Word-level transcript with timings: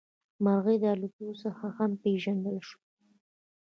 مرغۍ 0.43 0.77
د 0.83 0.85
الوت 0.93 1.15
څخه 1.43 1.65
هم 1.77 1.91
پېژندلی 2.03 2.59
شو. 2.67 2.79